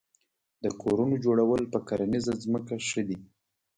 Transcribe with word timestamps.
د 0.63 0.65
کورونو 0.81 1.15
جوړول 1.25 1.61
په 1.73 1.79
کرنیزه 1.87 2.33
ځمکه 2.43 2.75
ښه 2.87 3.01
دي؟ 3.07 3.17